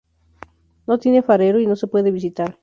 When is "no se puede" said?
1.67-2.09